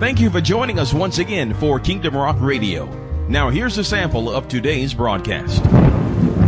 [0.00, 2.86] Thank you for joining us once again for Kingdom Rock Radio.
[3.28, 5.64] Now, here's a sample of today's broadcast.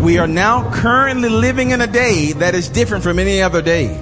[0.02, 3.96] We are now currently living in a day that is different from any other day.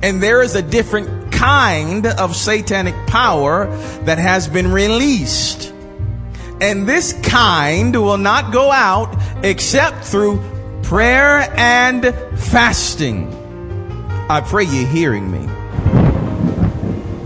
[0.00, 3.66] And there is a different kind of satanic power
[4.04, 5.74] that has been released.
[6.60, 10.40] And this kind will not go out except through
[10.84, 13.28] prayer and fasting.
[14.30, 15.61] I pray you're hearing me.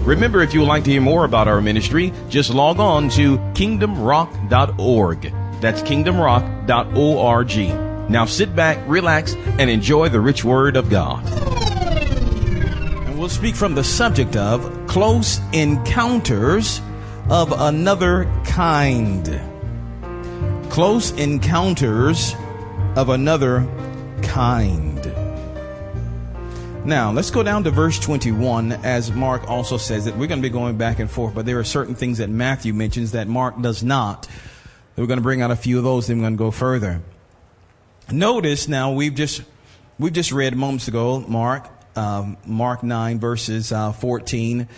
[0.07, 3.39] Remember, if you would like to hear more about our ministry, just log on to
[3.55, 5.23] kingdomrock.org.
[5.61, 8.09] That's kingdomrock.org.
[8.09, 11.27] Now sit back, relax, and enjoy the rich word of God.
[11.27, 16.81] And we'll speak from the subject of close encounters
[17.29, 19.41] of another kind.
[20.71, 22.37] Close encounters
[22.95, 23.67] of another
[24.23, 24.96] kind.
[26.87, 30.49] Now, let's go down to verse 21 as Mark also says that we're going to
[30.49, 33.61] be going back and forth, but there are certain things that Matthew mentions that Mark
[33.61, 34.29] does not.
[34.95, 37.03] We're going to bring out a few of those, then we're going to go further.
[38.09, 39.43] Notice now we've just
[39.99, 44.69] we've just read moments ago Mark um, Mark 9 verses uh, 14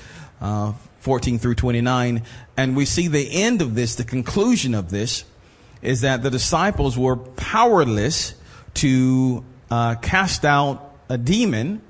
[0.41, 2.23] uh, 14 through 29
[2.57, 5.25] and we see the end of this the conclusion of this
[5.83, 8.35] is that the disciples were powerless
[8.73, 11.83] to uh, cast out a demon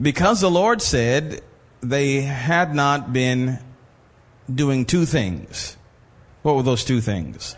[0.00, 1.42] because the Lord said
[1.80, 3.58] they had not been
[4.52, 5.76] doing two things.
[6.42, 7.56] What were those two things?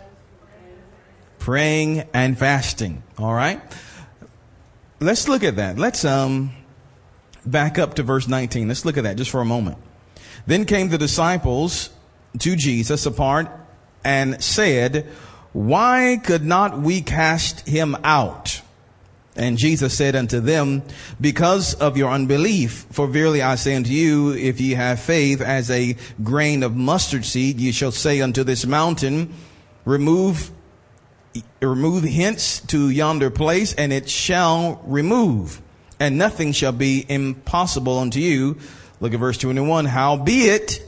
[1.38, 3.02] Praying and fasting.
[3.18, 3.60] All right.
[5.00, 5.78] Let's look at that.
[5.78, 6.52] Let's um
[7.44, 8.68] back up to verse 19.
[8.68, 9.78] Let's look at that just for a moment.
[10.46, 11.90] Then came the disciples
[12.38, 13.48] to Jesus apart
[14.04, 15.06] and said,
[15.52, 18.62] Why could not we cast him out?
[19.36, 20.82] And Jesus said unto them,
[21.20, 25.70] Because of your unbelief, for verily I say unto you, if ye have faith as
[25.70, 29.34] a grain of mustard seed, ye shall say unto this mountain,
[29.84, 30.50] Remove,
[31.60, 35.60] remove hence to yonder place, and it shall remove,
[36.00, 38.56] and nothing shall be impossible unto you.
[39.00, 39.84] Look at verse 21.
[39.84, 40.82] Howbeit,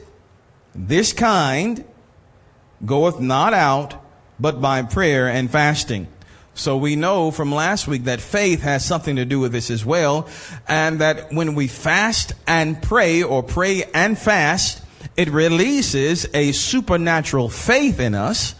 [0.73, 1.85] this kind
[2.83, 4.03] goeth not out,
[4.39, 6.07] but by prayer and fasting.
[6.59, 9.85] So we know from last week that faith has something to do with this as
[9.85, 10.27] well.
[10.67, 14.83] And that when we fast and pray or pray and fast,
[15.15, 18.55] it releases a supernatural faith in us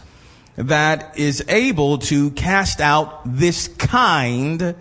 [0.56, 4.74] that is able to cast out this kind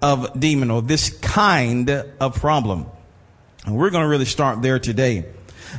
[0.00, 2.86] of demon or this kind of problem.
[3.66, 5.26] And we're going to really start there today.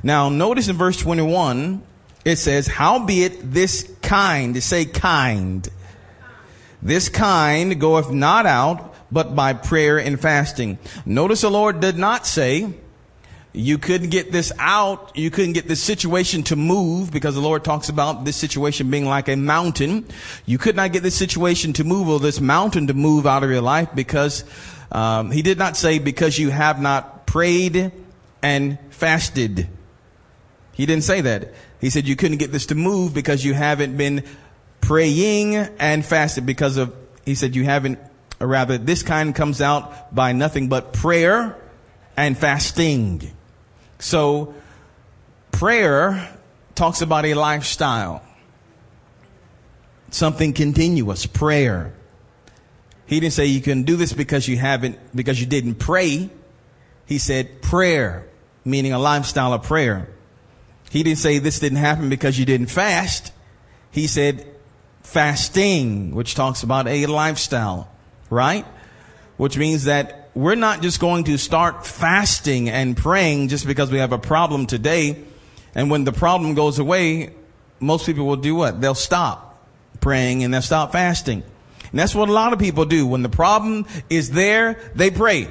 [0.04, 1.82] Now, notice in verse 21,
[2.26, 5.68] it says, Howbeit this kind, say kind.
[6.82, 10.78] This kind goeth not out, but by prayer and fasting.
[11.06, 12.74] Notice the Lord did not say,
[13.52, 15.18] you couldn't get this out.
[15.18, 19.06] You couldn't get this situation to move because the Lord talks about this situation being
[19.06, 20.06] like a mountain.
[20.46, 23.50] You could not get this situation to move or this mountain to move out of
[23.50, 24.46] your life because
[24.92, 27.92] um, He did not say because you have not prayed
[28.44, 29.68] and fasted.
[30.74, 31.52] He didn't say that.
[31.82, 34.24] He said you couldn't get this to move because you haven't been
[34.82, 36.96] praying and fasted because of,
[37.26, 38.00] he said, you haven't,
[38.40, 41.58] or rather, this kind comes out by nothing but prayer
[42.16, 43.32] and fasting.
[44.00, 44.54] So,
[45.52, 46.34] prayer
[46.76, 48.22] talks about a lifestyle,
[50.12, 51.94] something continuous, prayer.
[53.06, 56.30] He didn't say you can do this because you haven't, because you didn't pray.
[57.06, 58.28] He said prayer,
[58.64, 60.08] meaning a lifestyle of prayer.
[60.90, 63.34] He didn't say this didn't happen because you didn't fast.
[63.92, 64.46] He said
[65.02, 67.90] fasting, which talks about a lifestyle,
[68.30, 68.66] right?
[69.38, 73.98] Which means that we're not just going to start fasting and praying just because we
[73.98, 75.24] have a problem today.
[75.76, 77.34] And when the problem goes away,
[77.80, 78.82] most people will do what?
[78.82, 79.60] They'll stop
[80.00, 81.44] praying and they'll stop fasting.
[81.92, 83.08] And that's what a lot of people do.
[83.08, 85.48] When the problem is there, they pray.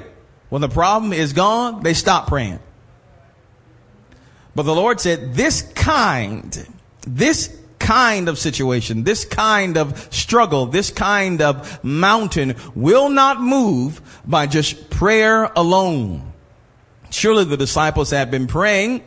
[0.49, 2.59] When the problem is gone, they stop praying.
[4.55, 6.67] But the Lord said, this kind,
[7.07, 7.58] this
[7.89, 14.45] kind of situation, this kind of struggle, this kind of mountain will not move by
[14.45, 16.21] just prayer alone.
[17.09, 19.03] Surely the disciples had been praying.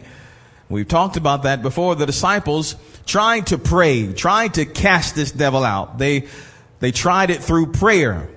[0.69, 1.95] We've talked about that before.
[1.95, 2.75] The disciples
[3.07, 5.99] tried to pray, tried to cast this devil out.
[5.99, 6.27] They,
[6.81, 8.29] they tried it through prayer,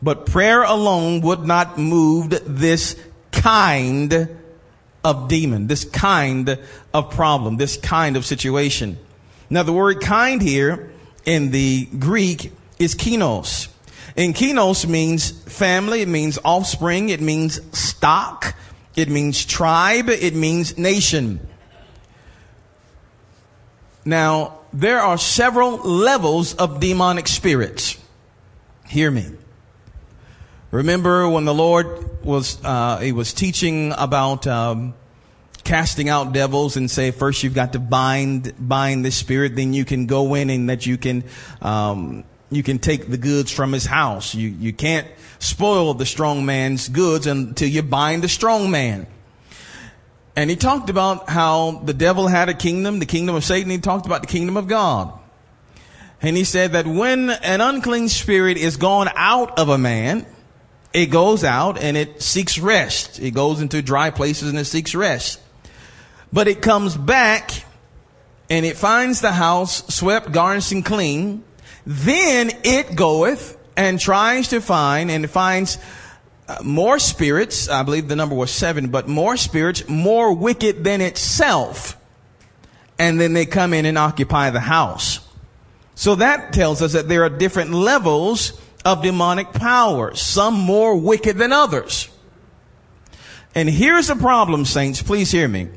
[0.00, 2.94] but prayer alone would not move this
[3.32, 4.28] kind
[5.02, 6.60] of demon, this kind
[6.94, 8.96] of problem, this kind of situation.
[9.50, 10.92] Now, the word kind here
[11.24, 13.68] in the Greek is kinos.
[14.16, 18.54] And kinos means family, it means offspring, it means stock,
[18.94, 21.46] it means tribe, it means nation.
[24.04, 27.98] Now, there are several levels of demonic spirits.
[28.88, 29.26] Hear me.
[30.70, 34.94] Remember when the Lord was, uh, he was teaching about, um,
[35.70, 39.84] casting out devils and say first you've got to bind bind the spirit then you
[39.84, 41.22] can go in and that you can
[41.62, 45.06] um, you can take the goods from his house you you can't
[45.38, 49.06] spoil the strong man's goods until you bind the strong man
[50.34, 53.78] and he talked about how the devil had a kingdom the kingdom of satan he
[53.78, 55.16] talked about the kingdom of god
[56.20, 60.26] and he said that when an unclean spirit is gone out of a man
[60.92, 63.20] it goes out and it seeks rest.
[63.20, 65.38] It goes into dry places and it seeks rest.
[66.32, 67.64] But it comes back
[68.48, 71.44] and it finds the house swept, garnished, and clean.
[71.86, 75.78] Then it goeth and tries to find and finds
[76.48, 77.68] uh, more spirits.
[77.68, 81.96] I believe the number was seven, but more spirits, more wicked than itself.
[82.98, 85.20] And then they come in and occupy the house.
[85.94, 91.38] So that tells us that there are different levels of demonic powers, some more wicked
[91.38, 92.08] than others.
[93.54, 95.02] And here's the problem, saints.
[95.02, 95.68] Please hear me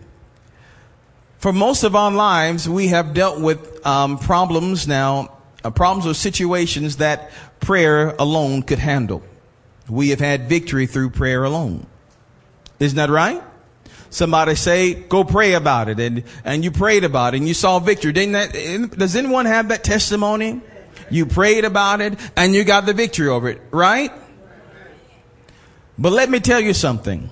[1.43, 5.29] for most of our lives, we have dealt with um, problems now,
[5.65, 9.21] uh, problems or situations that prayer alone could handle.
[9.89, 11.85] We have had victory through prayer alone.
[12.79, 13.43] Isn't that right?
[14.09, 15.99] Somebody say, go pray about it.
[15.99, 18.13] And, and you prayed about it and you saw victory.
[18.13, 20.61] Didn't that, does anyone have that testimony?
[21.11, 24.13] You prayed about it and you got the victory over it, right?
[25.97, 27.29] But let me tell you something.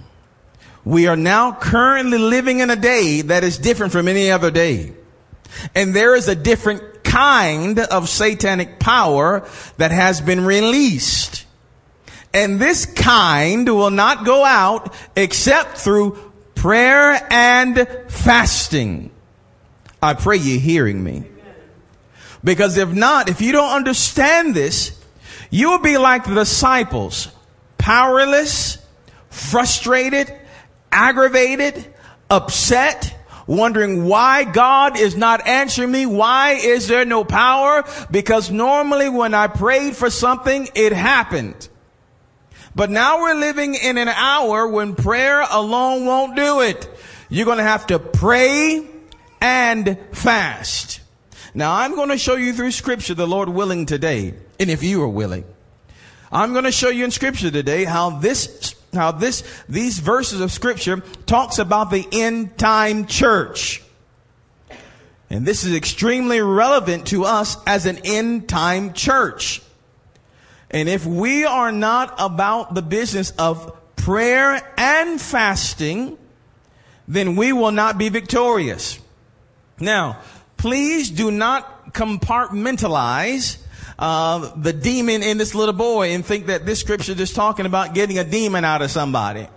[0.84, 4.94] We are now currently living in a day that is different from any other day.
[5.76, 9.48] And there is a different kind of satanic power
[9.78, 11.46] that has been released.
[12.34, 19.12] And this kind will not go out except through prayer and fasting.
[20.02, 21.24] I pray you're hearing me.
[22.44, 25.00] Because if not, if you don't understand this,
[25.52, 27.28] you will be like the disciples,
[27.78, 28.78] powerless,
[29.30, 30.34] frustrated,
[30.92, 31.94] aggravated,
[32.30, 33.18] upset,
[33.48, 36.06] wondering why God is not answering me.
[36.06, 37.84] Why is there no power?
[38.10, 41.70] Because normally when I prayed for something, it happened.
[42.74, 46.90] But now we're living in an hour when prayer alone won't do it.
[47.30, 48.88] You're going to have to pray
[49.42, 51.02] and fast.
[51.54, 54.34] Now I'm going to show you through scripture, the Lord willing today.
[54.60, 55.44] And if you are willing,
[56.32, 60.52] I'm going to show you in scripture today how this how this, these verses of
[60.52, 63.84] scripture talks about the end time church.
[65.30, 69.62] And this is extremely relevant to us as an end time church.
[70.70, 76.18] And if we are not about the business of prayer and fasting,
[77.08, 79.00] then we will not be victorious.
[79.80, 80.20] Now,
[80.58, 83.58] please do not compartmentalize
[84.02, 87.94] uh, the demon in this little boy and think that this scripture is talking about
[87.94, 89.48] getting a demon out of somebody.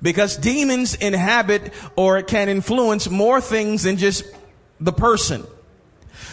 [0.00, 4.24] Because demons inhabit or can influence more things than just
[4.80, 5.46] the person.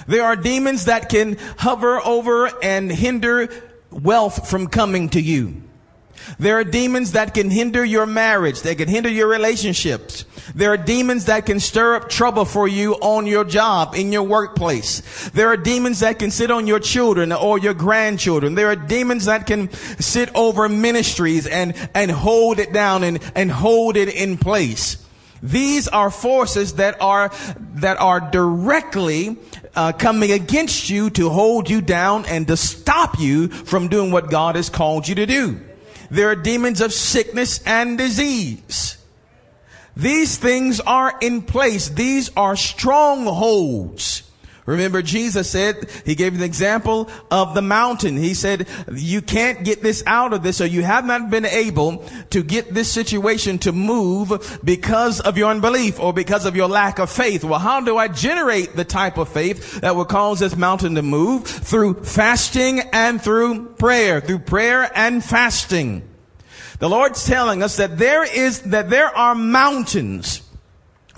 [0.07, 3.50] There are demons that can hover over and hinder
[3.92, 5.62] wealth from coming to you.
[6.38, 8.62] There are demons that can hinder your marriage.
[8.62, 10.26] They can hinder your relationships.
[10.54, 14.24] There are demons that can stir up trouble for you on your job, in your
[14.24, 15.30] workplace.
[15.30, 18.56] There are demons that can sit on your children or your grandchildren.
[18.56, 23.52] There are demons that can sit over ministries and, and hold it down and, and
[23.52, 25.06] hold it in place.
[25.42, 27.31] These are forces that are,
[27.76, 29.38] that are directly
[29.76, 34.30] uh, coming against you to hold you down and to stop you from doing what
[34.30, 35.59] God has called you to do.
[36.11, 38.97] There are demons of sickness and disease.
[39.95, 41.89] These things are in place.
[41.89, 44.23] These are strongholds.
[44.69, 48.18] Remember Jesus said, he gave an example of the mountain.
[48.18, 52.06] He said, you can't get this out of this or you have not been able
[52.30, 56.99] to get this situation to move because of your unbelief or because of your lack
[56.99, 57.44] of faith.
[57.44, 61.02] Well, how do I generate the type of faith that will cause this mountain to
[61.02, 61.47] move?
[61.47, 66.07] Through fasting and through prayer, through prayer and fasting.
[66.78, 70.44] The Lord's telling us that there is, that there are mountains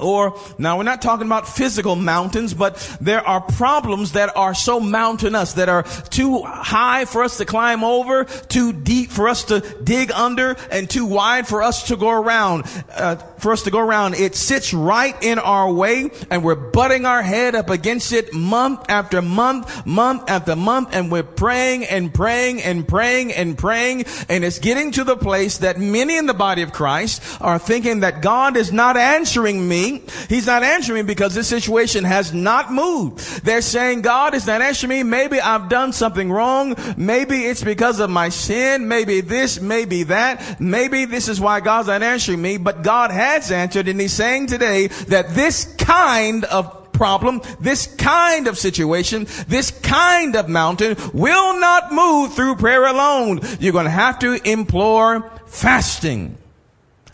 [0.02, 4.80] or now we're not talking about physical mountains, but there are problems that are so
[4.80, 9.62] mountainous, that are too high for us to climb over, too deep for us to
[9.84, 12.66] dig under, and too wide for us to go around.
[12.94, 14.16] Uh, for us to go around.
[14.16, 18.86] It sits right in our way and we're butting our head up against it month
[18.90, 24.06] after month, month after month, and we're praying and praying and praying and praying.
[24.30, 28.02] And it's getting to the place that many in the body of Christ are thinking
[28.02, 30.04] that God is not answering me.
[30.30, 33.44] He's not answering me because this situation has not moved.
[33.44, 35.04] They're saying God is not answering me.
[35.04, 36.76] Maybe I've done something wrong.
[36.96, 38.88] Maybe it's because of my sin.
[38.88, 40.60] Maybe this, maybe that.
[40.62, 44.48] Maybe this is why God's not answering me, but God has answered and he's saying
[44.48, 51.60] today that this kind of problem, this kind of situation, this kind of mountain will
[51.60, 53.40] not move through prayer alone.
[53.60, 56.38] You're going to have to implore fasting,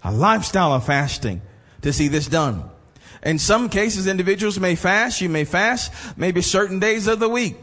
[0.03, 1.41] a lifestyle of fasting
[1.83, 2.69] to see this done.
[3.23, 5.21] In some cases, individuals may fast.
[5.21, 7.55] You may fast maybe certain days of the week.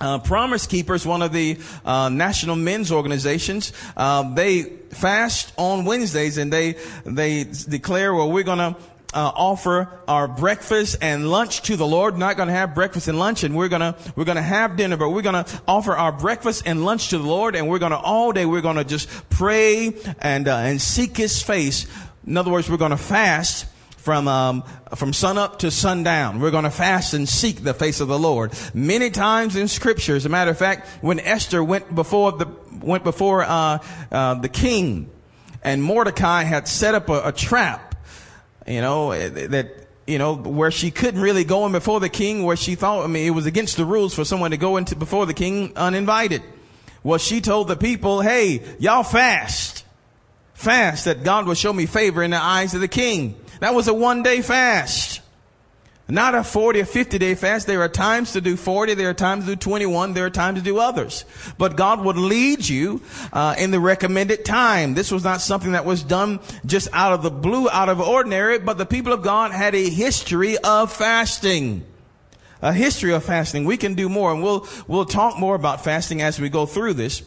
[0.00, 6.38] Uh, Promise Keepers, one of the uh, national men's organizations, uh, they fast on Wednesdays
[6.38, 8.76] and they they declare, well, we're gonna
[9.12, 12.16] uh, offer our breakfast and lunch to the Lord.
[12.16, 15.10] Not going to have breakfast and lunch, and we're gonna we're gonna have dinner, but
[15.10, 18.46] we're gonna offer our breakfast and lunch to the Lord, and we're gonna all day
[18.46, 21.86] we're gonna just pray and uh, and seek His face.
[22.26, 23.66] In other words, we're gonna fast
[24.00, 24.64] from um,
[24.94, 26.40] from sunup to sundown.
[26.40, 28.52] We're going to fast and seek the face of the Lord.
[28.74, 32.46] Many times in Scripture, as a matter of fact, when Esther went before the
[32.80, 33.78] went before uh,
[34.10, 35.10] uh, the king,
[35.62, 37.94] and Mordecai had set up a, a trap,
[38.66, 42.56] you know that you know, where she couldn't really go in before the king, where
[42.56, 45.24] she thought, I mean, it was against the rules for someone to go into before
[45.24, 46.42] the king uninvited.
[47.04, 49.84] Well, she told the people, hey, y'all fast.
[50.54, 53.36] Fast that God will show me favor in the eyes of the king.
[53.60, 55.20] That was a one day fast.
[56.10, 57.66] Not a 40 or 50 day fast.
[57.66, 58.94] There are times to do 40.
[58.94, 60.12] There are times to do 21.
[60.12, 61.24] There are times to do others.
[61.56, 63.00] But God would lead you
[63.32, 64.94] uh, in the recommended time.
[64.94, 68.58] This was not something that was done just out of the blue, out of ordinary,
[68.58, 71.86] but the people of God had a history of fasting.
[72.60, 73.64] A history of fasting.
[73.64, 76.94] We can do more and we'll, we'll talk more about fasting as we go through
[76.94, 77.22] this.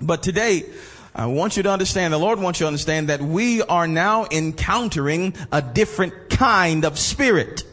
[0.00, 0.64] But today,
[1.14, 4.26] I want you to understand, the Lord wants you to understand that we are now
[4.30, 7.64] encountering a different kind of spirit.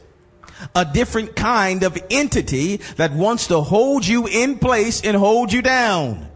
[0.75, 5.61] A different kind of entity that wants to hold you in place and hold you
[5.61, 6.27] down.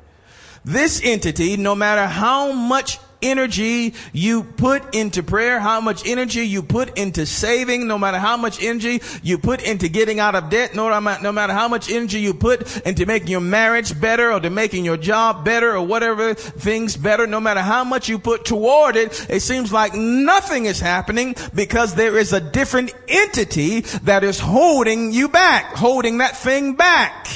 [0.63, 6.63] This entity, no matter how much energy you put into prayer, how much energy you
[6.63, 10.75] put into saving, no matter how much energy you put into getting out of debt,
[10.75, 14.49] no, no matter how much energy you put into making your marriage better or to
[14.49, 18.95] making your job better or whatever things better, no matter how much you put toward
[18.95, 24.39] it, it seems like nothing is happening because there is a different entity that is
[24.39, 27.27] holding you back, holding that thing back.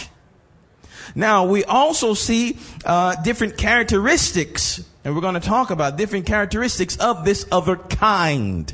[1.15, 6.98] Now, we also see uh, different characteristics and we're going to talk about different characteristics
[6.98, 8.74] of this other kind.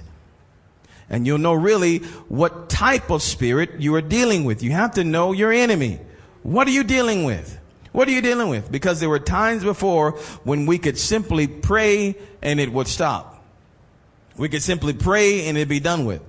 [1.10, 1.98] And you'll know really
[2.30, 4.64] what type of spirit you are dealing with.
[4.64, 6.00] You have to know your enemy.
[6.42, 7.60] What are you dealing with?
[7.92, 8.72] What are you dealing with?
[8.72, 10.12] Because there were times before
[10.46, 13.44] when we could simply pray and it would stop.
[14.38, 16.22] We could simply pray and it'd be done with.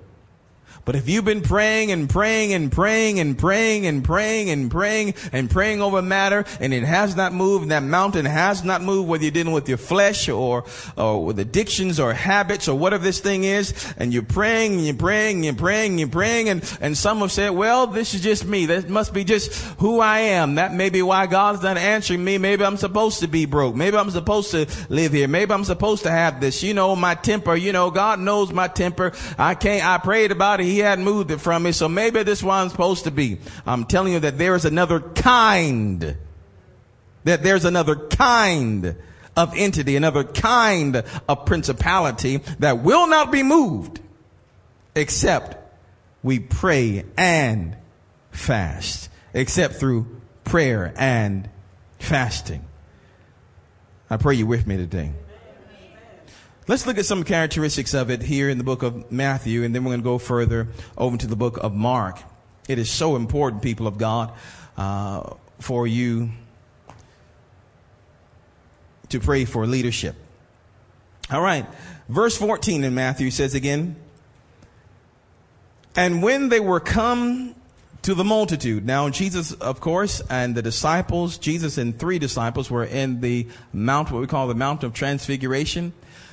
[0.85, 5.15] But if you've been praying and praying and praying and praying and praying and praying
[5.33, 9.09] and praying over matter and it has not moved, and that mountain has not moved,
[9.09, 10.65] whether you're dealing with your flesh or,
[10.97, 14.95] or with addictions or habits or whatever this thing is, and you're praying and you're
[14.95, 18.21] praying and you're praying and you're praying and, and some have said, well, this is
[18.21, 18.67] just me.
[18.67, 20.57] That must be just who I am.
[20.57, 22.39] That may be why God's not answering me.
[22.39, 23.77] Maybe I'm supposed to be broke.
[23.77, 25.29] Maybe I'm supposed to live here.
[25.29, 26.63] Maybe I'm supposed to have this.
[26.63, 29.13] You know, my temper, you know, God knows my temper.
[29.39, 32.43] I can't, I prayed about it he hadn't moved it from me, so maybe this
[32.43, 33.39] one I'm supposed to be.
[33.67, 36.17] I'm telling you that there is another kind,
[37.25, 38.97] that there's another kind
[39.37, 44.01] of entity, another kind of principality that will not be moved
[44.95, 45.57] except
[46.23, 47.77] we pray and
[48.31, 50.07] fast, except through
[50.45, 51.49] prayer and
[51.99, 52.65] fasting.
[54.11, 55.13] I pray you with me today.
[56.69, 59.83] Let's look at some characteristics of it here in the book of Matthew, and then
[59.83, 62.21] we're going to go further over to the book of Mark.
[62.69, 64.33] It is so important, people of God,
[64.77, 66.31] uh, for you
[69.09, 70.15] to pray for leadership.
[71.33, 71.67] All right.
[72.09, 73.97] Verse 14 in Matthew says again,
[75.97, 77.57] And when they were come
[78.03, 78.85] to the multitude.
[78.85, 84.11] Now, Jesus, of course, and the disciples, Jesus and three disciples were in the mount,
[84.11, 85.93] what we call the Mount of Transfiguration.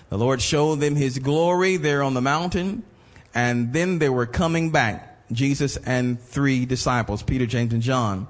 [0.10, 2.84] The Lord showed them his glory there on the mountain,
[3.34, 8.28] and then they were coming back, Jesus and three disciples, Peter, James, and John.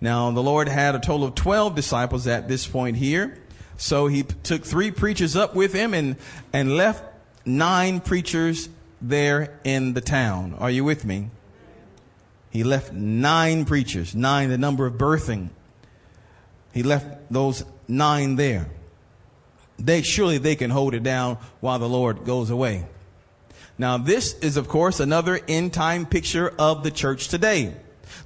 [0.00, 3.38] Now, the Lord had a total of 12 disciples at this point here.
[3.76, 6.16] So he took three preachers up with him and,
[6.52, 7.02] and left
[7.44, 8.68] nine preachers
[9.00, 10.54] there in the town.
[10.58, 11.30] Are you with me?
[12.50, 15.48] He left nine preachers, nine the number of birthing.
[16.72, 18.68] He left those nine there.
[19.78, 22.86] They surely they can hold it down while the Lord goes away.
[23.76, 27.74] Now this is of course another end time picture of the church today.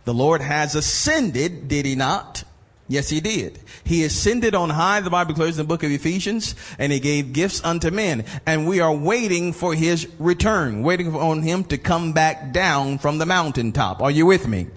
[0.04, 2.44] The Lord has ascended, did he not?
[2.90, 3.60] Yes, he did.
[3.84, 7.34] He ascended on high, the Bible declares in the book of Ephesians, and he gave
[7.34, 8.24] gifts unto men.
[8.46, 13.18] And we are waiting for his return, waiting on him to come back down from
[13.18, 14.00] the mountaintop.
[14.00, 14.68] Are you with me?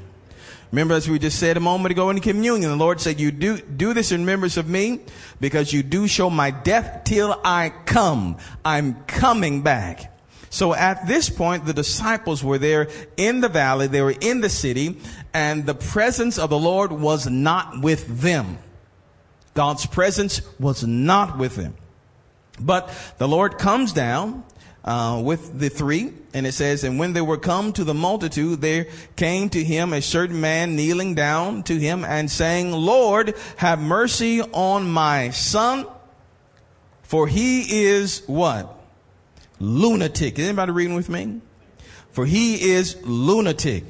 [0.71, 3.57] Remember, as we just said a moment ago in communion, the Lord said, you do,
[3.57, 5.01] do this in remembrance of me
[5.41, 8.37] because you do show my death till I come.
[8.63, 10.17] I'm coming back.
[10.49, 13.87] So at this point, the disciples were there in the valley.
[13.87, 14.97] They were in the city
[15.33, 18.57] and the presence of the Lord was not with them.
[19.53, 21.75] God's presence was not with them.
[22.59, 24.45] But the Lord comes down
[24.83, 28.61] uh, with the three, and it says, and when they were come to the multitude,
[28.61, 33.79] there came to him a certain man kneeling down to him and saying, Lord, have
[33.79, 35.85] mercy on my son,
[37.03, 38.77] for he is what?
[39.61, 40.39] lunatic.
[40.39, 41.39] Is anybody reading with me?
[42.11, 43.85] For he is lunatic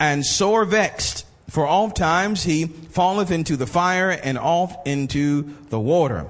[0.00, 1.26] and sore vexed.
[1.50, 6.26] For oft times he falleth into the fire and oft into the water.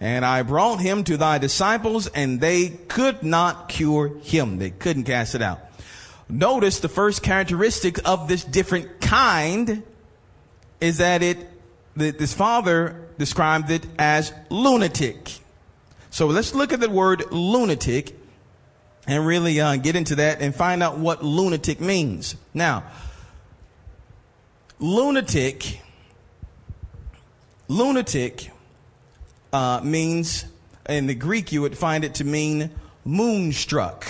[0.00, 4.58] And I brought him to thy disciples and they could not cure him.
[4.58, 5.60] They couldn't cast it out.
[6.28, 9.82] Notice the first characteristic of this different kind
[10.80, 11.38] is that it,
[11.96, 15.32] this father described it as lunatic.
[16.10, 18.14] So let's look at the word lunatic
[19.06, 22.36] and really uh, get into that and find out what lunatic means.
[22.52, 22.84] Now,
[24.78, 25.80] lunatic,
[27.68, 28.50] lunatic
[29.52, 30.44] uh, means,
[30.88, 32.70] in the Greek, you would find it to mean
[33.04, 34.06] moonstruck.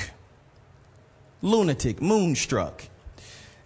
[1.43, 2.85] Lunatic, moonstruck.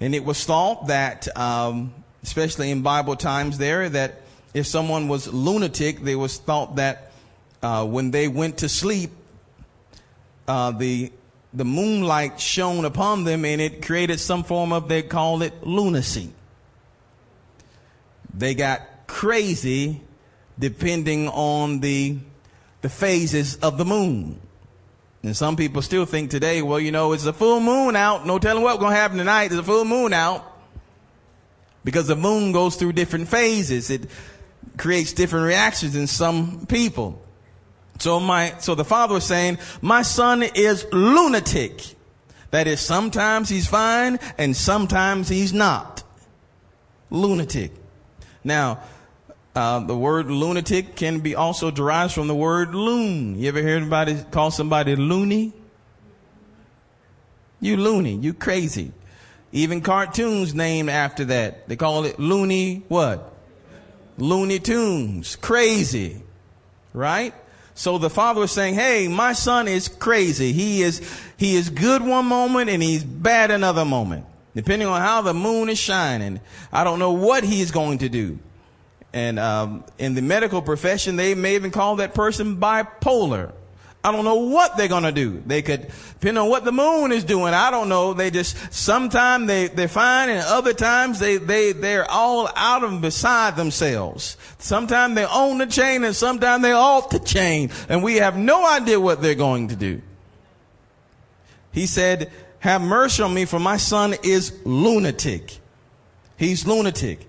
[0.00, 5.32] And it was thought that, um, especially in Bible times there, that if someone was
[5.32, 7.12] lunatic, they was thought that
[7.62, 9.10] uh, when they went to sleep,
[10.48, 11.12] uh, the
[11.54, 16.32] the moonlight shone upon them and it created some form of they call it lunacy.
[18.32, 20.00] They got crazy
[20.58, 22.18] depending on the
[22.82, 24.38] the phases of the moon.
[25.22, 28.26] And some people still think today, well, you know, it's a full moon out.
[28.26, 29.48] No telling what's going to happen tonight.
[29.48, 30.44] There's a full moon out.
[31.84, 33.88] Because the moon goes through different phases.
[33.88, 34.10] It
[34.76, 37.22] creates different reactions in some people.
[38.00, 41.94] So my, so the father was saying, my son is lunatic.
[42.50, 46.02] That is, sometimes he's fine and sometimes he's not.
[47.10, 47.70] Lunatic.
[48.42, 48.80] Now,
[49.54, 53.38] uh, the word lunatic can be also derived from the word loon.
[53.38, 55.52] You ever hear anybody call somebody loony?
[57.60, 58.92] You loony, you crazy.
[59.52, 61.68] Even cartoons named after that.
[61.68, 63.32] They call it loony what?
[64.18, 65.36] Looney Tunes.
[65.36, 66.22] Crazy.
[66.92, 67.34] Right?
[67.74, 70.52] So the father was saying, Hey, my son is crazy.
[70.52, 71.00] He is,
[71.36, 74.26] he is good one moment and he's bad another moment.
[74.54, 76.40] Depending on how the moon is shining.
[76.72, 78.38] I don't know what he's going to do.
[79.12, 83.52] And, um, in the medical profession, they may even call that person bipolar.
[84.04, 85.42] I don't know what they're going to do.
[85.46, 87.54] They could, depend on what the moon is doing.
[87.54, 88.14] I don't know.
[88.14, 93.00] They just, sometimes they, they're fine and other times they, they, they're all out of
[93.00, 94.36] beside themselves.
[94.58, 98.66] Sometimes they own the chain and sometimes they're off the chain and we have no
[98.66, 100.02] idea what they're going to do.
[101.70, 105.58] He said, have mercy on me for my son is lunatic.
[106.36, 107.26] He's lunatic.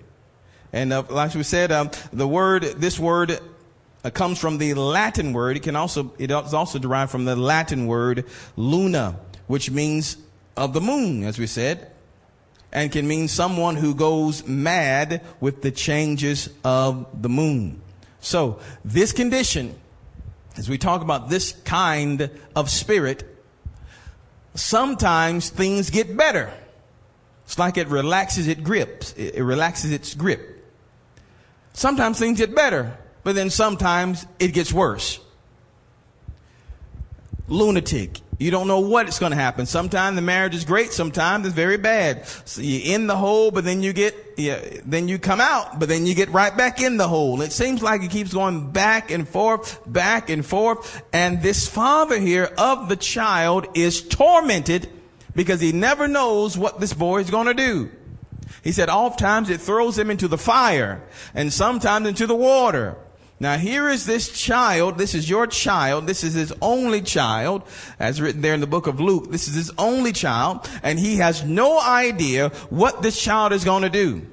[0.74, 3.40] And uh, like we said, um, the word, this word
[4.04, 5.56] uh, comes from the Latin word.
[5.56, 8.26] It can also, it is also derived from the Latin word
[8.58, 10.18] luna, which means
[10.58, 11.92] of the moon, as we said,
[12.72, 17.80] and can mean someone who goes mad with the changes of the moon.
[18.20, 19.76] So this condition,
[20.58, 23.24] as we talk about this kind of spirit,
[24.56, 26.52] sometimes things get better.
[27.46, 29.14] It's like it relaxes its grips.
[29.14, 30.53] It relaxes its grip.
[31.74, 35.20] Sometimes things get better but then sometimes it gets worse.
[37.48, 38.20] Lunatic.
[38.40, 39.66] You don't know what is going to happen.
[39.66, 40.92] Sometimes the marriage is great.
[40.92, 42.26] Sometimes it's very bad.
[42.46, 45.88] So you're in the hole, but then you get, yeah, then you come out, but
[45.88, 47.42] then you get right back in the hole.
[47.42, 51.04] It seems like it keeps going back and forth, back and forth.
[51.14, 54.90] And this father here of the child is tormented
[55.36, 57.92] because he never knows what this boy is going to do.
[58.62, 61.02] He said, oftentimes it throws him into the fire
[61.34, 62.98] and sometimes into the water.
[63.40, 64.98] Now here is this child.
[64.98, 66.08] This is your child.
[66.08, 67.64] This is his only child,
[68.00, 69.32] as written there in the book of Luke.
[69.32, 73.84] This is his only child, and he has no idea what this child is going
[73.84, 74.26] to do.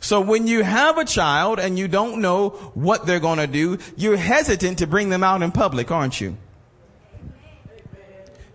[0.00, 3.78] So when you have a child and you don't know what they're going to do,
[3.96, 6.36] you're hesitant to bring them out in public, aren't you?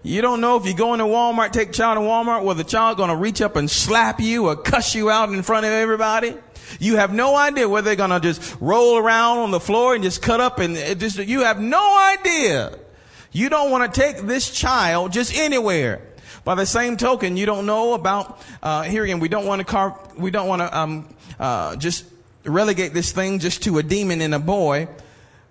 [0.06, 2.98] You don't know if you go into Walmart, take child to Walmart, whether the child
[3.10, 6.36] to reach up and slap you or cuss you out in front of everybody.
[6.78, 10.22] You have no idea whether they're to just roll around on the floor and just
[10.22, 12.78] cut up and just, you have no idea.
[13.32, 16.02] You don't want to take this child just anywhere.
[16.44, 19.66] By the same token, you don't know about, uh, here again, we don't want to
[19.66, 22.04] car, we don't want to, um, uh, just
[22.44, 24.90] relegate this thing just to a demon and a boy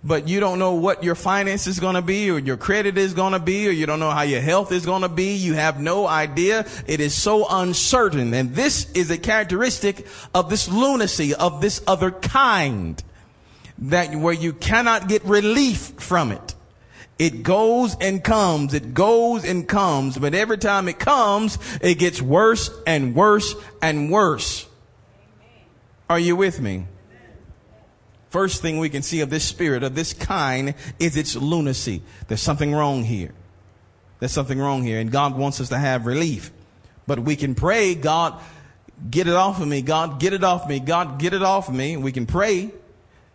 [0.05, 3.15] but you don't know what your finance is going to be or your credit is
[3.15, 5.35] going to be or you don't know how your health is going to be.
[5.35, 6.67] You have no idea.
[6.87, 8.35] It is so uncertain.
[8.35, 13.03] And this is a characteristic of this lunacy, of this other kind
[13.79, 16.55] that where you cannot get relief from it.
[17.19, 18.75] It goes and comes.
[18.75, 20.19] It goes and comes.
[20.19, 24.67] But every time it comes, it gets worse and worse and worse.
[26.11, 26.87] Are you with me?
[28.33, 32.03] First thing we can see of this spirit, of this kind, is its lunacy.
[32.29, 33.33] There's something wrong here.
[34.21, 35.01] There's something wrong here.
[35.01, 36.51] And God wants us to have relief.
[37.07, 38.41] But we can pray, God,
[39.11, 39.83] get it off of me.
[39.83, 40.81] God, get it off me.
[40.81, 41.99] God, get it off of me.
[41.99, 42.71] We can pray.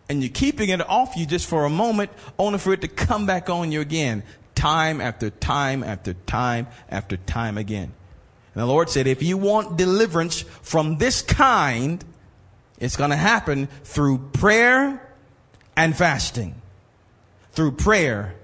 [0.08, 3.24] And you're keeping it off you just for a moment, only for it to come
[3.24, 4.24] back on you again.
[4.56, 7.92] Time after time after time after time again.
[8.54, 12.04] And the Lord said, if you want deliverance from this kind,
[12.78, 15.02] it's going to happen through prayer
[15.76, 16.54] and fasting.
[17.52, 18.34] Through prayer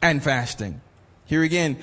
[0.00, 0.80] and fasting.
[1.26, 1.78] Here again,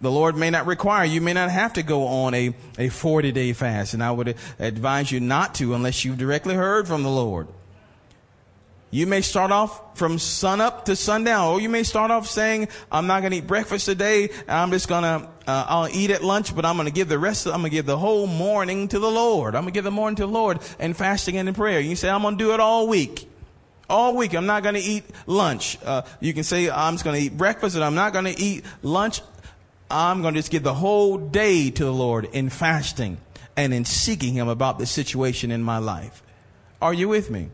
[0.00, 3.32] the Lord may not require, you may not have to go on a, a 40
[3.32, 3.94] day fast.
[3.94, 7.48] And I would advise you not to unless you've directly heard from the Lord.
[8.90, 12.68] You may start off from sun up to sundown, or you may start off saying,
[12.92, 14.28] I'm not going to eat breakfast today.
[14.46, 17.18] I'm just going to, uh, I'll eat at lunch, but I'm going to give the
[17.18, 19.54] rest, of, I'm going to give the whole morning to the Lord.
[19.54, 21.80] I'm going to give the morning to the Lord and fasting and in prayer.
[21.80, 23.28] You say, I'm going to do it all week.
[23.88, 24.34] All week.
[24.34, 25.78] I'm not going to eat lunch.
[25.84, 28.40] Uh, you can say, I'm just going to eat breakfast and I'm not going to
[28.40, 29.20] eat lunch.
[29.90, 33.18] I'm going to just give the whole day to the Lord in fasting
[33.56, 36.22] and in seeking Him about the situation in my life.
[36.80, 37.50] Are you with me?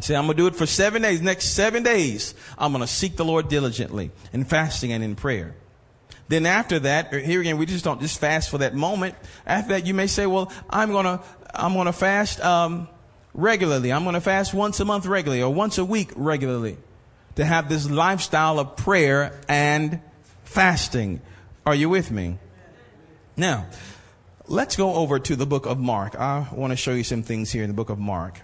[0.00, 1.22] Say, I'm going to do it for seven days.
[1.22, 5.54] Next seven days, I'm going to seek the Lord diligently in fasting and in prayer.
[6.28, 9.14] Then after that, here again, we just don't just fast for that moment.
[9.46, 11.22] After that, you may say, well, I'm to,
[11.54, 12.88] I'm to fast, um,
[13.32, 13.92] regularly.
[13.92, 16.78] I'm to fast once a month regularly or once a week regularly
[17.36, 20.00] to have this lifestyle of prayer and
[20.44, 21.20] fasting.
[21.64, 22.38] Are you with me?
[23.36, 23.66] Now,
[24.46, 26.16] let's go over to the book of Mark.
[26.18, 28.40] I want to show you some things here in the book of Mark.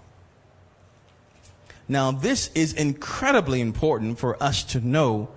[1.89, 5.31] Now, this is incredibly important for us to know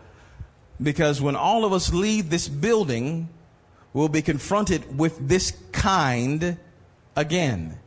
[0.81, 3.29] because when all of us leave this building,
[3.93, 6.57] we'll be confronted with this kind
[7.15, 7.77] again.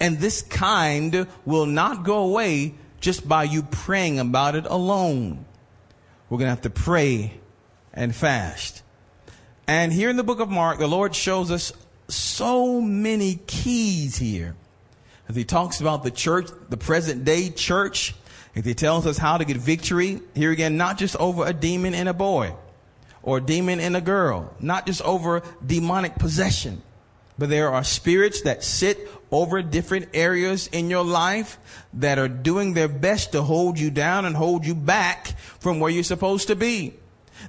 [0.00, 5.44] And this kind will not go away just by you praying about it alone.
[6.28, 7.34] We're going to have to pray
[7.92, 8.82] and fast.
[9.66, 11.72] And here in the book of Mark, the Lord shows us
[12.08, 14.54] so many keys here
[15.28, 18.14] as he talks about the church, the present day church,
[18.54, 21.94] as he tells us how to get victory, here again, not just over a demon
[21.94, 22.54] and a boy
[23.22, 26.82] or a demon and a girl, not just over demonic possession,
[27.38, 31.58] but there are spirits that sit over different areas in your life
[31.94, 35.90] that are doing their best to hold you down and hold you back from where
[35.90, 36.94] you're supposed to be.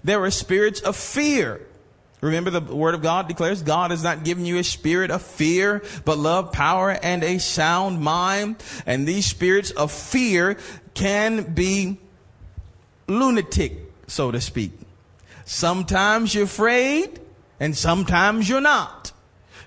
[0.04, 1.62] There are spirits of fear
[2.22, 5.82] Remember the word of God declares God has not given you a spirit of fear,
[6.04, 8.58] but love, power, and a sound mind.
[8.86, 10.58] And these spirits of fear
[10.94, 11.98] can be
[13.08, 13.78] lunatic,
[14.08, 14.72] so to speak.
[15.46, 17.22] Sometimes you're afraid
[17.60, 19.12] and sometimes you're not.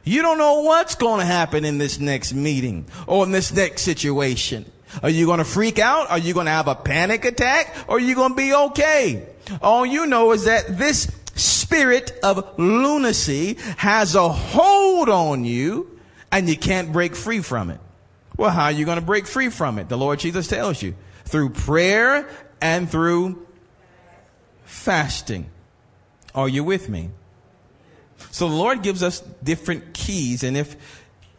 [0.05, 3.83] You don't know what's going to happen in this next meeting or in this next
[3.83, 4.71] situation.
[5.03, 6.11] Are you going to freak out?
[6.11, 7.75] Are you going to have a panic attack?
[7.89, 9.27] Or are you going to be okay?
[9.63, 15.99] All you know is that this spirit of lunacy has a hold on you
[16.31, 17.81] and you can't break free from it.
[18.37, 19.89] Well, how are you going to break free from it?
[19.89, 22.29] The Lord Jesus tells you through prayer
[22.61, 23.47] and through
[24.65, 25.47] fasting.
[26.35, 27.11] Are you with me?
[28.31, 30.43] So the Lord gives us different keys.
[30.43, 30.77] And if,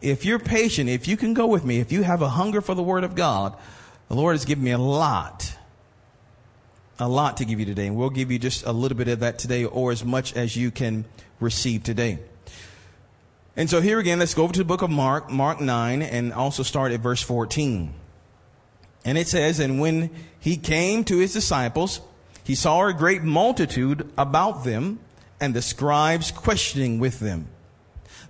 [0.00, 2.74] if you're patient, if you can go with me, if you have a hunger for
[2.74, 3.56] the word of God,
[4.08, 5.56] the Lord has given me a lot
[6.98, 9.20] a lot to give you today, and we'll give you just a little bit of
[9.20, 11.04] that today or as much as you can
[11.40, 12.18] receive today.
[13.56, 16.32] And so here again, let's go over to the book of Mark, Mark 9, and
[16.32, 17.92] also start at verse 14.
[19.04, 22.00] And it says, and when he came to his disciples,
[22.42, 24.98] he saw a great multitude about them
[25.40, 27.48] and the scribes questioning with them.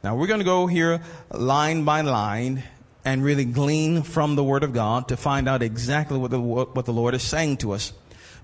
[0.02, 1.00] Now we're going to go here
[1.30, 2.62] line by line
[3.04, 6.84] and really glean from the Word of God to find out exactly what the, what
[6.84, 7.92] the Lord is saying to us.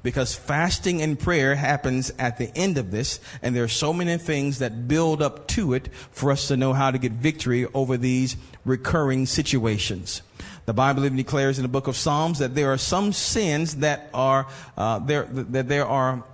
[0.03, 4.17] Because fasting and prayer happens at the end of this, and there are so many
[4.17, 7.97] things that build up to it for us to know how to get victory over
[7.97, 10.23] these recurring situations.
[10.65, 14.09] The Bible even declares in the book of Psalms that there are some sins that
[14.15, 16.25] are uh, there that there are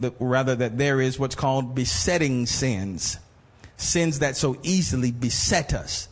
[0.00, 3.18] that, rather that there is what's called besetting sins,
[3.76, 6.08] sins that so easily beset us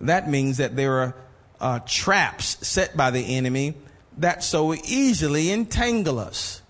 [0.00, 1.14] that means that there are
[1.60, 3.74] uh, traps set by the enemy
[4.18, 6.62] that so easily entangle us.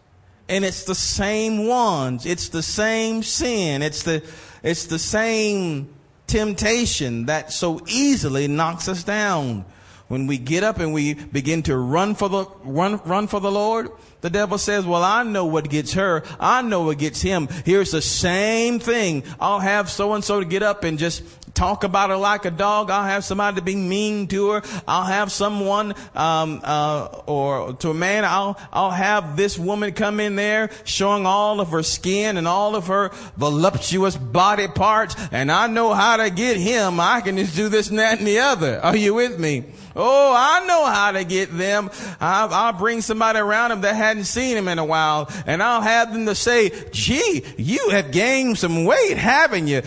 [0.49, 2.25] And it's the same ones.
[2.27, 3.83] It's the same sin.
[3.83, 4.23] It's the,
[4.63, 5.89] it's the same
[6.27, 9.65] temptation that so easily knocks us down.
[10.09, 13.51] When we get up and we begin to run for the, run, run for the
[13.51, 16.23] Lord, the devil says, well, I know what gets her.
[16.39, 17.49] I know what gets him.
[17.65, 19.25] Here's the same thing.
[19.41, 21.25] I'll have so and so to get up and just
[21.57, 22.91] talk about her like a dog.
[22.91, 24.63] I'll have somebody to be mean to her.
[24.87, 30.21] I'll have someone, um, uh, or to a man, I'll, I'll have this woman come
[30.21, 35.17] in there showing all of her skin and all of her voluptuous body parts.
[35.33, 37.01] And I know how to get him.
[37.01, 38.81] I can just do this and that and the other.
[38.81, 39.65] Are you with me?
[39.99, 41.91] Oh, I know how to get them.
[42.21, 45.81] I'll, I'll, bring somebody around them that hadn't seen him in a while, and I'll
[45.81, 49.81] have them to say, gee, you have gained some weight, haven't you?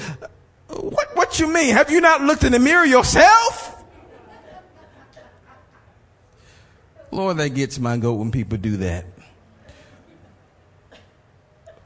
[0.69, 1.73] What, what you mean?
[1.73, 3.83] Have you not looked in the mirror yourself?
[7.11, 9.05] Lord, that gets my goat when people do that.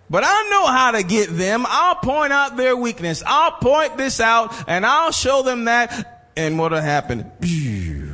[0.10, 1.66] But I know how to get them.
[1.68, 3.24] I'll point out their weakness.
[3.26, 6.30] I'll point this out and I'll show them that.
[6.36, 7.32] And what'll happen?
[7.40, 8.10] We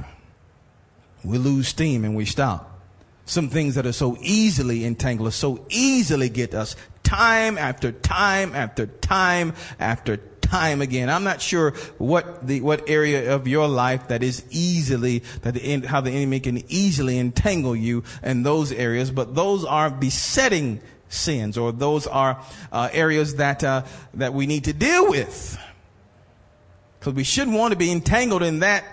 [1.23, 2.79] lose steam and we stop.
[3.25, 8.85] Some things that are so easily entangled, so easily get us time after time after
[8.85, 11.09] time after time again.
[11.09, 15.81] I'm not sure what the, what area of your life that is easily, that the,
[15.81, 21.57] how the enemy can easily entangle you in those areas, but those are besetting sins
[21.57, 23.83] or those are uh, areas that, uh,
[24.15, 25.57] that we need to deal with.
[26.99, 28.83] Because we shouldn't want to be entangled in that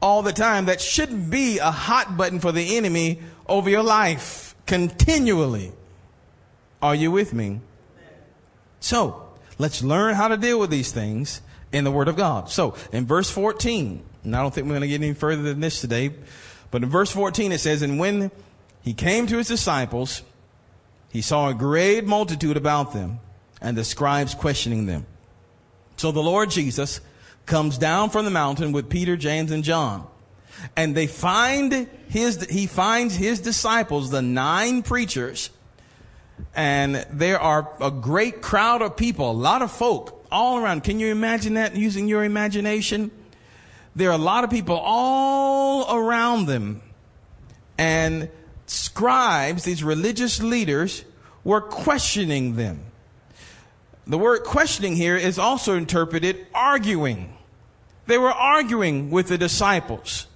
[0.00, 0.66] all the time.
[0.66, 5.72] That shouldn't be a hot button for the enemy over your life continually.
[6.80, 7.60] Are you with me?
[8.78, 9.29] So,
[9.60, 12.48] Let's learn how to deal with these things in the Word of God.
[12.48, 15.60] So, in verse 14, and I don't think we're going to get any further than
[15.60, 16.14] this today,
[16.70, 18.30] but in verse 14 it says, And when
[18.80, 20.22] he came to his disciples,
[21.10, 23.20] he saw a great multitude about them,
[23.60, 25.04] and the scribes questioning them.
[25.98, 27.02] So the Lord Jesus
[27.44, 30.06] comes down from the mountain with Peter, James, and John.
[30.74, 35.50] And they find his, he finds his disciples, the nine preachers,
[36.54, 40.84] and there are a great crowd of people, a lot of folk all around.
[40.84, 43.10] Can you imagine that using your imagination?
[43.96, 46.82] There are a lot of people all around them.
[47.78, 48.28] And
[48.66, 51.04] scribes, these religious leaders,
[51.44, 52.84] were questioning them.
[54.06, 57.36] The word questioning here is also interpreted arguing.
[58.06, 60.26] They were arguing with the disciples.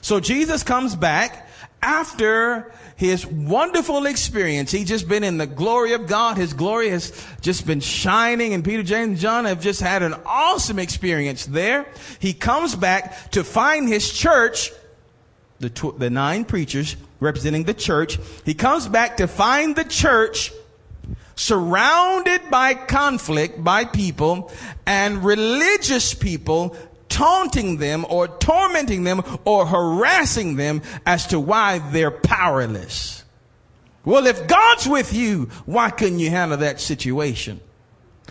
[0.00, 1.48] So Jesus comes back
[1.82, 6.36] after his wonderful experience, he just been in the glory of God.
[6.36, 10.16] His glory has just been shining and Peter, James, and John have just had an
[10.26, 11.86] awesome experience there.
[12.18, 14.72] He comes back to find his church,
[15.60, 18.18] the, tw- the nine preachers representing the church.
[18.44, 20.50] He comes back to find the church
[21.36, 24.50] surrounded by conflict, by people
[24.86, 26.76] and religious people
[27.08, 33.24] taunting them or tormenting them or harassing them as to why they're powerless.
[34.04, 37.60] Well, if God's with you, why couldn't you handle that situation?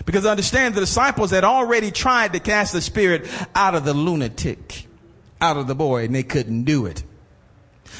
[0.05, 4.87] Because understand the disciples had already tried to cast the spirit out of the lunatic,
[5.41, 7.03] out of the boy, and they couldn't do it.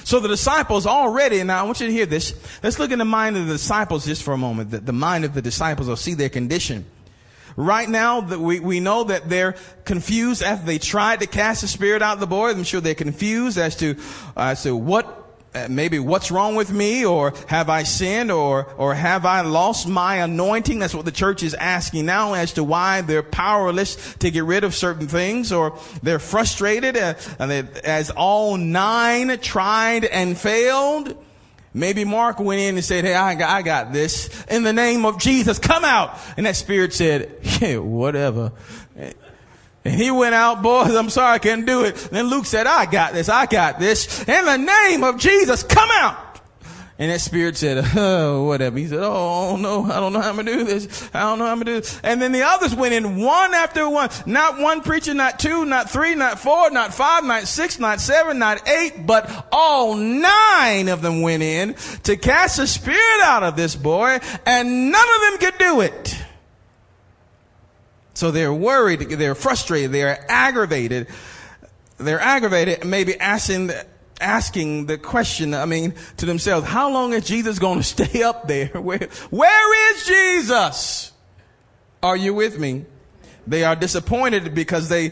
[0.03, 2.33] So the disciples already, now I want you to hear this.
[2.61, 4.71] Let's look in the mind of the disciples just for a moment.
[4.71, 6.85] The, the mind of the disciples will see their condition.
[7.59, 11.67] Right now, that we, we know that they're confused after they tried to cast the
[11.67, 12.51] spirit out of the boy.
[12.51, 13.95] I'm sure they're confused as to,
[14.37, 18.67] uh, as to what uh, maybe what's wrong with me or have I sinned or,
[18.77, 20.77] or have I lost my anointing?
[20.77, 24.63] That's what the church is asking now as to why they're powerless to get rid
[24.63, 31.17] of certain things or they're frustrated uh, as all nine tried and failed.
[31.73, 34.45] Maybe Mark went in and said, Hey, I got, I got this.
[34.45, 36.17] In the name of Jesus, come out.
[36.37, 38.51] And that spirit said, Yeah, whatever.
[39.87, 41.95] And he went out, boys, I'm sorry I can't do it.
[42.11, 44.27] Then Luke said, I got this, I got this.
[44.27, 46.26] In the name of Jesus, come out.
[46.99, 48.77] And that spirit said, oh, whatever.
[48.77, 51.09] He said, oh, no, I don't know how I'm going to do this.
[51.13, 51.99] I don't know how I'm going to do this.
[52.03, 54.09] And then the others went in one after one.
[54.25, 58.39] Not one preacher, not two, not three, not four, not five, not six, not seven,
[58.39, 63.55] not eight, but all nine of them went in to cast the spirit out of
[63.55, 66.17] this boy, and none of them could do it.
[68.15, 71.07] So they're worried, they're frustrated, they're aggravated.
[71.99, 73.71] They're aggravated, maybe asking,
[74.19, 78.47] asking the question, I mean, to themselves, how long is Jesus going to stay up
[78.47, 78.67] there?
[78.67, 81.11] Where, where is Jesus?
[82.01, 82.85] Are you with me?
[83.45, 85.11] They are disappointed because they,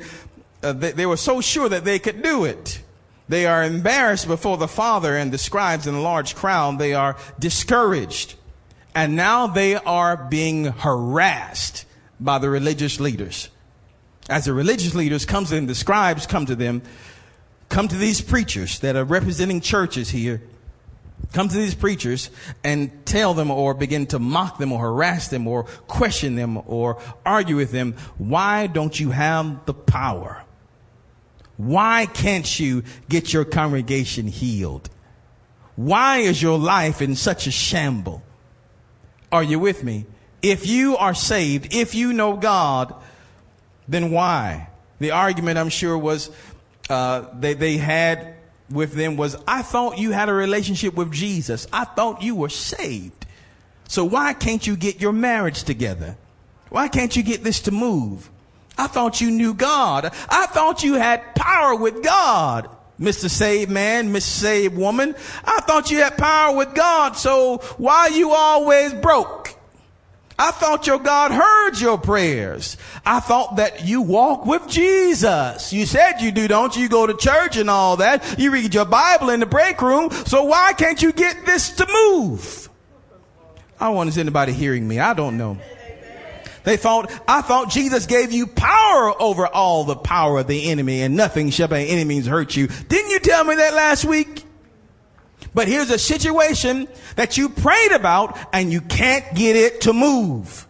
[0.61, 2.81] uh, they, they were so sure that they could do it.
[3.27, 6.77] They are embarrassed before the Father and the scribes and the large crowd.
[6.77, 8.35] They are discouraged.
[8.93, 11.85] And now they are being harassed
[12.19, 13.49] by the religious leaders.
[14.29, 16.81] As the religious leaders comes in, the scribes come to them,
[17.75, 20.41] come to these preachers that are representing churches here,
[21.33, 22.29] come to these preachers
[22.63, 26.97] and tell them or begin to mock them or harass them or question them or
[27.25, 27.93] argue with them.
[28.17, 30.41] Why don't you have the power?
[31.57, 34.89] Why can't you get your congregation healed?
[35.75, 38.23] Why is your life in such a shamble?
[39.33, 40.05] Are you with me?
[40.41, 42.95] If you are saved, if you know God,
[43.85, 44.69] then why?
[44.99, 46.31] The argument, I'm sure, was
[46.89, 48.35] uh, they, they had
[48.69, 51.67] with them was, I thought you had a relationship with Jesus.
[51.71, 53.25] I thought you were saved.
[53.87, 56.17] So why can't you get your marriage together?
[56.69, 58.29] Why can't you get this to move?
[58.77, 60.11] I thought you knew God.
[60.29, 62.69] I thought you had power with God.
[62.99, 63.29] Mr.
[63.29, 65.15] Saved Man, Miss Saved Woman.
[65.43, 67.15] I thought you had power with God.
[67.15, 69.55] So why are you always broke?
[70.37, 72.75] I thought your God heard your prayers.
[73.05, 75.71] I thought that you walk with Jesus.
[75.71, 76.83] You said you do, don't you?
[76.83, 78.37] You go to church and all that.
[78.37, 80.11] You read your Bible in the break room.
[80.11, 82.69] So why can't you get this to move?
[83.79, 84.99] I don't want is anybody hearing me.
[84.99, 85.57] I don't know.
[86.65, 91.01] They thought, I thought Jesus gave you power over all the power of the enemy
[91.01, 92.67] and nothing shall by any means hurt you.
[92.67, 94.43] Didn't you tell me that last week?
[95.55, 100.67] But here's a situation that you prayed about and you can't get it to move.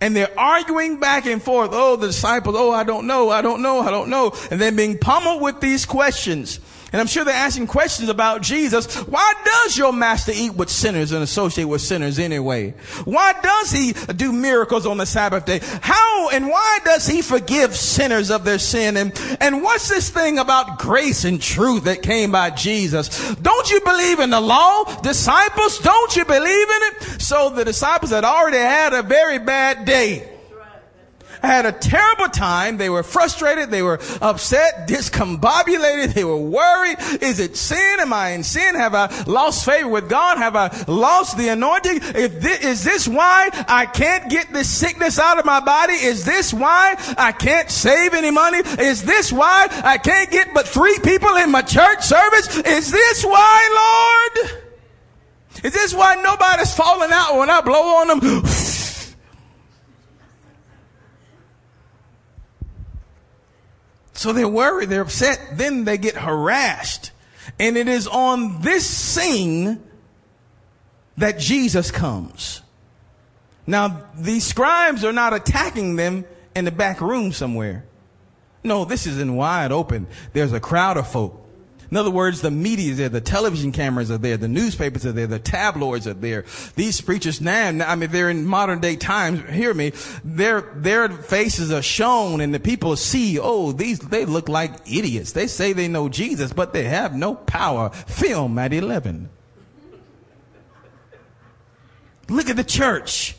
[0.00, 1.70] And they're arguing back and forth.
[1.72, 4.34] Oh, the disciples, oh, I don't know, I don't know, I don't know.
[4.50, 6.58] And they're being pummeled with these questions.
[6.92, 8.96] And I'm sure they're asking questions about Jesus.
[9.06, 12.72] Why does your master eat with sinners and associate with sinners anyway?
[13.04, 15.60] Why does he do miracles on the Sabbath day?
[15.80, 18.96] How and why does he forgive sinners of their sin?
[18.98, 23.34] And, and what's this thing about grace and truth that came by Jesus?
[23.36, 24.84] Don't you believe in the law?
[25.00, 27.22] Disciples, don't you believe in it?
[27.22, 30.31] So the disciples had already had a very bad day
[31.48, 32.76] had a terrible time.
[32.76, 33.70] They were frustrated.
[33.70, 36.14] They were upset, discombobulated.
[36.14, 36.96] They were worried.
[37.20, 37.96] Is it sin?
[38.00, 38.74] Am I in sin?
[38.74, 40.38] Have I lost favor with God?
[40.38, 42.00] Have I lost the anointing?
[42.02, 45.94] If this, is this why I can't get this sickness out of my body?
[45.94, 48.58] Is this why I can't save any money?
[48.58, 52.58] Is this why I can't get but three people in my church service?
[52.58, 54.62] Is this why, Lord?
[55.64, 58.42] Is this why nobody's falling out when I blow on them?
[64.22, 67.10] So they're worried, they're upset, then they get harassed.
[67.58, 69.82] And it is on this scene
[71.16, 72.62] that Jesus comes.
[73.66, 77.84] Now, these scribes are not attacking them in the back room somewhere.
[78.62, 80.06] No, this is in wide open.
[80.34, 81.41] There's a crowd of folk.
[81.92, 85.12] In other words, the media is there, the television cameras are there, the newspapers are
[85.12, 86.46] there, the tabloids are there.
[86.74, 89.92] These preachers now, I mean, they're in modern day times, hear me,
[90.24, 95.32] their, their faces are shown and the people see, oh, these, they look like idiots.
[95.32, 97.90] They say they know Jesus, but they have no power.
[97.90, 99.28] Film at 11.
[102.30, 103.36] Look at the church.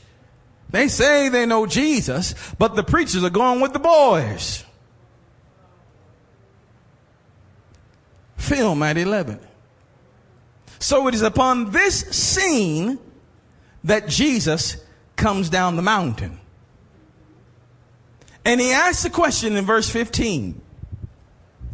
[0.70, 4.64] They say they know Jesus, but the preachers are going with the boys.
[8.44, 9.40] Film at 11.
[10.80, 13.00] So it is upon this scene
[13.84, 14.78] that Jesus
[15.16, 16.40] comes down the mountain.
[18.46, 20.62] And he asks a question in verse 15.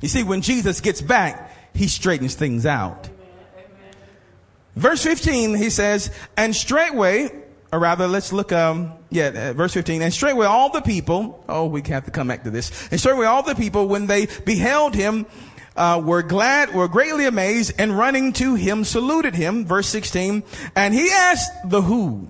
[0.02, 3.10] You see, when Jesus gets back, he straightens things out.
[4.76, 7.30] Verse 15, he says, and straightway,
[7.74, 11.66] or rather, let's look, um, yeah, uh, verse 15, and straightway all the people, oh,
[11.66, 14.96] we have to come back to this, and straightway all the people, when they beheld
[14.96, 15.26] him,
[15.80, 19.66] uh, were glad, were greatly amazed, and running to him saluted him.
[19.66, 20.44] Verse 16.
[20.76, 22.30] And he asked the who.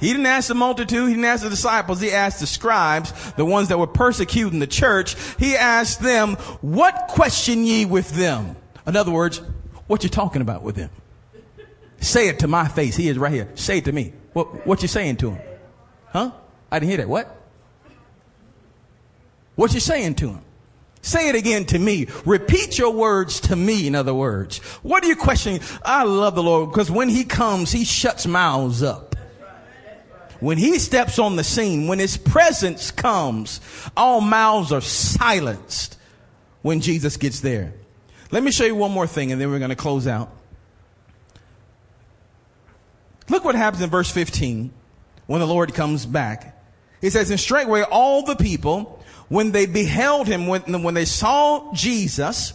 [0.00, 1.08] He didn't ask the multitude.
[1.08, 2.00] He didn't ask the disciples.
[2.00, 5.14] He asked the scribes, the ones that were persecuting the church.
[5.38, 8.56] He asked them, what question ye with them?
[8.86, 9.40] In other words,
[9.86, 10.90] what you talking about with them?
[12.00, 12.96] Say it to my face.
[12.96, 13.48] He is right here.
[13.54, 14.12] Say it to me.
[14.32, 15.42] What, what you saying to him?
[16.06, 16.32] Huh?
[16.70, 17.08] I didn't hear that.
[17.08, 17.36] What?
[19.54, 20.42] What you saying to him?
[21.02, 22.06] Say it again to me.
[22.24, 24.58] Repeat your words to me, in other words.
[24.82, 25.60] What are you questioning?
[25.84, 29.16] I love the Lord because when He comes, He shuts mouths up.
[30.38, 33.60] When He steps on the scene, when His presence comes,
[33.96, 35.98] all mouths are silenced
[36.62, 37.74] when Jesus gets there.
[38.30, 40.30] Let me show you one more thing and then we're going to close out.
[43.28, 44.72] Look what happens in verse 15
[45.26, 46.56] when the Lord comes back.
[47.00, 49.01] He says, and straightway all the people
[49.32, 52.52] when they beheld him, when, when they saw Jesus,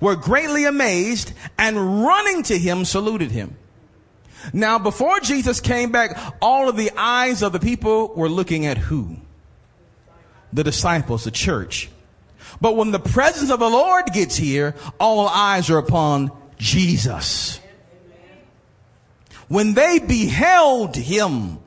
[0.00, 3.58] were greatly amazed and running to him saluted him.
[4.50, 8.78] Now, before Jesus came back, all of the eyes of the people were looking at
[8.78, 9.18] who?
[10.50, 11.90] The disciples, the church.
[12.58, 17.60] But when the presence of the Lord gets here, all eyes are upon Jesus.
[19.48, 21.58] When they beheld him,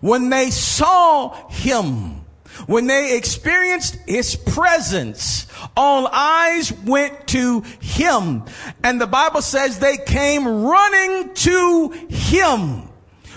[0.00, 2.23] when they saw him,
[2.66, 5.46] when they experienced his presence,
[5.76, 8.44] all eyes went to him.
[8.82, 12.88] And the Bible says they came running to him.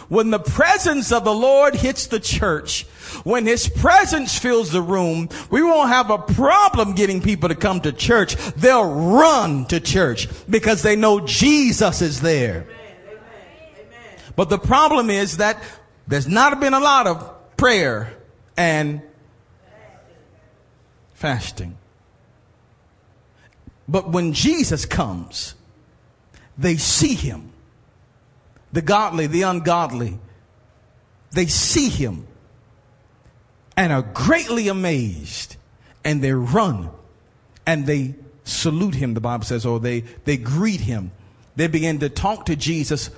[0.09, 2.86] When the presence of the Lord hits the church,
[3.24, 7.82] when his presence fills the room, we won't have a problem getting people to come
[7.82, 8.36] to church.
[8.55, 12.68] They'll run to church because they know Jesus is there.
[14.38, 15.61] But the problem is that
[16.07, 18.13] there's not been a lot of prayer
[18.55, 19.01] and
[21.18, 21.76] fasting.
[23.88, 25.55] But when Jesus comes,
[26.57, 27.51] they see him.
[28.72, 30.20] The godly, the ungodly,
[31.32, 32.28] they see him
[33.76, 35.55] and are greatly amazed
[36.05, 36.91] and they run
[37.65, 38.13] and they
[38.43, 41.11] salute him, the Bible says, or they, they greet him.
[41.55, 43.09] They begin to talk to Jesus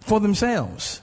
[0.00, 1.00] for themselves.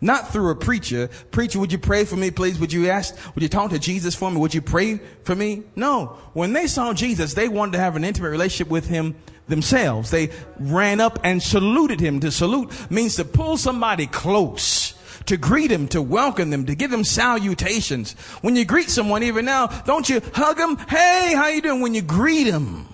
[0.00, 1.08] Not through a preacher.
[1.30, 2.58] Preacher, would you pray for me, please?
[2.58, 4.38] Would you ask, would you talk to Jesus for me?
[4.38, 5.62] Would you pray for me?
[5.76, 6.16] No.
[6.32, 9.14] When they saw Jesus, they wanted to have an intimate relationship with him
[9.48, 10.10] themselves.
[10.10, 12.20] They ran up and saluted him.
[12.20, 14.94] To salute means to pull somebody close
[15.26, 18.12] to greet him, to welcome them, to give them salutations.
[18.40, 20.76] When you greet someone, even now, don't you hug them?
[20.88, 21.80] Hey, how you doing?
[21.80, 22.92] When you greet them,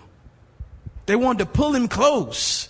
[1.07, 2.69] they wanted to pull him close.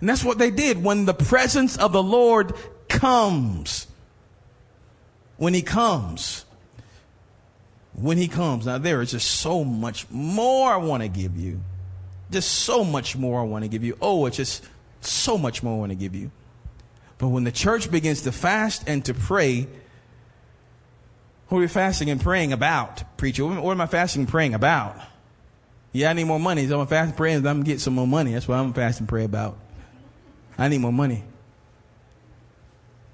[0.00, 2.54] And that's what they did when the presence of the Lord
[3.00, 3.86] comes,
[5.38, 6.44] when he comes,
[7.94, 8.66] when he comes.
[8.66, 11.60] Now, there is just so much more I want to give you.
[12.30, 13.96] Just so much more I want to give you.
[14.02, 14.64] Oh, it's just
[15.00, 16.30] so much more I want to give you.
[17.16, 19.66] But when the church begins to fast and to pray,
[21.48, 23.46] what are we fasting and praying about, preacher?
[23.46, 24.96] What am I fasting and praying about?
[25.92, 26.66] Yeah, I need more money.
[26.66, 27.36] So I'm fasting and praying.
[27.38, 28.34] I'm going to get some more money.
[28.34, 29.56] That's what I'm fasting and pray about.
[30.58, 31.24] I need more money.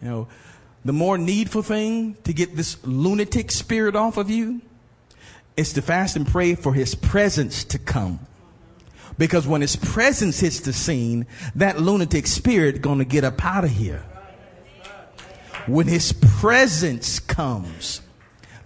[0.03, 0.29] You know,
[0.85, 4.61] the more needful thing to get this lunatic spirit off of you
[5.57, 8.21] is to fast and pray for his presence to come.
[9.19, 13.71] Because when his presence hits the scene, that lunatic spirit gonna get up out of
[13.71, 14.05] here.
[15.67, 18.03] When his presence comes,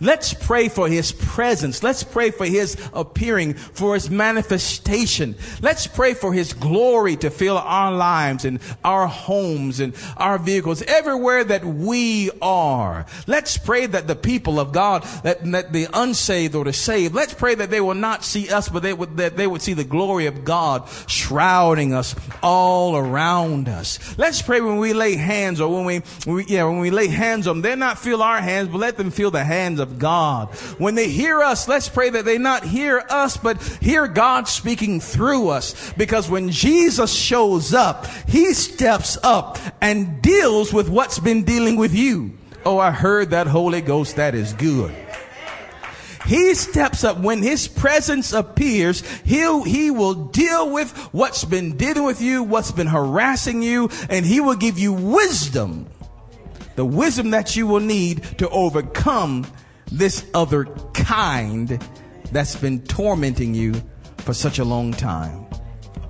[0.01, 1.83] Let's pray for his presence.
[1.83, 5.37] Let's pray for his appearing, for his manifestation.
[5.61, 10.83] Let's pray for his glory to fill our lives and our homes and our vehicles,
[10.83, 13.05] everywhere that we are.
[13.27, 17.35] Let's pray that the people of God, that, that the unsaved or the saved, let's
[17.35, 19.85] pray that they will not see us, but they would, that they would see the
[19.85, 24.17] glory of God shrouding us all around us.
[24.17, 27.47] Let's pray when we lay hands or when we, we yeah, when we lay hands
[27.47, 30.49] on them, they not feel our hands, but let them feel the hands of God.
[30.79, 35.01] When they hear us, let's pray that they not hear us, but hear God speaking
[35.01, 35.93] through us.
[35.95, 41.95] Because when Jesus shows up, He steps up and deals with what's been dealing with
[41.95, 42.37] you.
[42.65, 44.17] Oh, I heard that Holy Ghost.
[44.17, 44.95] That is good.
[46.27, 49.03] He steps up when his presence appears.
[49.25, 54.25] He'll, he will deal with what's been dealing with you, what's been harassing you, and
[54.25, 55.87] he will give you wisdom.
[56.77, 59.47] The wisdom that you will need to overcome
[59.93, 60.65] this other
[60.95, 61.83] kind
[62.33, 63.75] that's been tormenting you
[64.19, 65.47] for such a long time.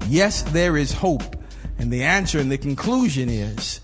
[0.08, 1.36] Yes, there is hope.
[1.78, 3.80] And the answer and the conclusion is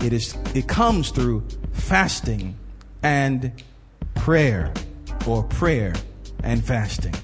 [0.00, 2.56] it is it comes through fasting
[3.02, 3.62] and
[4.14, 4.72] prayer
[5.26, 5.94] or prayer
[6.42, 7.14] and fasting.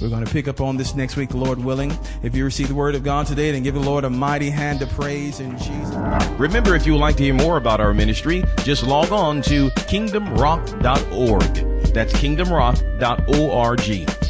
[0.00, 1.90] We're going to pick up on this next week, Lord willing.
[2.22, 4.82] If you receive the word of God today, then give the Lord a mighty hand
[4.82, 5.96] of praise in Jesus.
[6.38, 9.70] Remember, if you would like to hear more about our ministry, just log on to
[9.70, 11.92] kingdomrock.org.
[11.92, 14.27] That's kingdomrock.org.